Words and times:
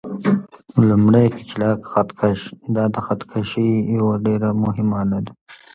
لومړی: 0.87 1.25
کچالک 1.37 1.79
خط 1.91 2.09
کش: 2.19 2.39
دا 2.75 2.83
د 2.93 2.95
خط 3.05 3.21
کشۍ 3.31 3.71
یوه 3.97 4.15
ډېره 4.25 4.49
مهمه 4.63 4.95
آله 5.01 5.19
ده. 5.25 5.33